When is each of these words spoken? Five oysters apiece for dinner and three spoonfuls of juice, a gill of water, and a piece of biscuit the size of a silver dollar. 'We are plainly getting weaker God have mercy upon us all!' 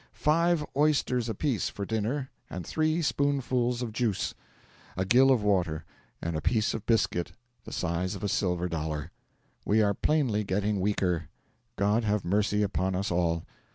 Five 0.13 0.65
oysters 0.75 1.29
apiece 1.29 1.69
for 1.69 1.85
dinner 1.85 2.31
and 2.49 2.65
three 2.65 3.03
spoonfuls 3.03 3.83
of 3.83 3.93
juice, 3.93 4.33
a 4.97 5.05
gill 5.05 5.29
of 5.29 5.43
water, 5.43 5.85
and 6.23 6.35
a 6.35 6.41
piece 6.41 6.73
of 6.73 6.87
biscuit 6.87 7.33
the 7.65 7.71
size 7.71 8.15
of 8.15 8.23
a 8.23 8.27
silver 8.27 8.67
dollar. 8.67 9.11
'We 9.63 9.83
are 9.83 9.93
plainly 9.93 10.43
getting 10.43 10.79
weaker 10.79 11.29
God 11.75 12.03
have 12.03 12.25
mercy 12.25 12.63
upon 12.63 12.95
us 12.95 13.11
all!' 13.11 13.43